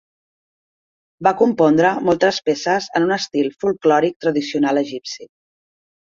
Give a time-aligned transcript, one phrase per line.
[1.25, 5.29] Va compondre moltes peces en un estil folklòric tradicional egipci.